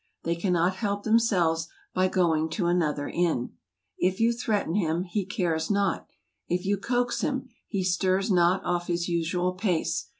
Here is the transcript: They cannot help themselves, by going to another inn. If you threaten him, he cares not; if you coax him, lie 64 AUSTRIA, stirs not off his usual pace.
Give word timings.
They 0.23 0.35
cannot 0.35 0.77
help 0.77 1.03
themselves, 1.03 1.67
by 1.93 2.07
going 2.07 2.49
to 2.57 2.65
another 2.65 3.07
inn. 3.07 3.51
If 3.99 4.19
you 4.19 4.33
threaten 4.33 4.73
him, 4.73 5.03
he 5.03 5.27
cares 5.27 5.69
not; 5.69 6.07
if 6.47 6.65
you 6.65 6.77
coax 6.77 7.21
him, 7.21 7.35
lie 7.35 7.43
64 7.71 7.77
AUSTRIA, 7.77 7.83
stirs 7.85 8.31
not 8.31 8.65
off 8.65 8.87
his 8.87 9.07
usual 9.07 9.53
pace. 9.53 10.07